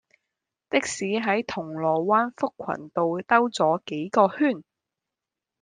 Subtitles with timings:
[0.71, 4.63] 的士喺銅鑼灣福群道兜左幾個圈